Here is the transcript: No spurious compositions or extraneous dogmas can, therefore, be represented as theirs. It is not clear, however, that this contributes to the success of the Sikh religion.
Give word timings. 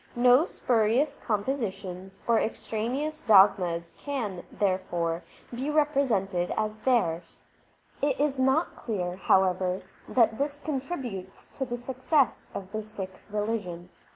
No 0.15 0.45
spurious 0.45 1.19
compositions 1.23 2.21
or 2.27 2.39
extraneous 2.39 3.23
dogmas 3.23 3.93
can, 3.99 4.43
therefore, 4.51 5.21
be 5.53 5.69
represented 5.69 6.51
as 6.57 6.77
theirs. 6.77 7.43
It 8.01 8.19
is 8.19 8.39
not 8.39 8.75
clear, 8.75 9.17
however, 9.17 9.83
that 10.09 10.39
this 10.39 10.57
contributes 10.57 11.45
to 11.53 11.65
the 11.65 11.77
success 11.77 12.49
of 12.55 12.71
the 12.71 12.81
Sikh 12.81 13.13
religion. 13.29 13.89